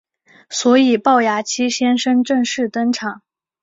[0.49, 3.21] 所以暴牙七先生正式登场。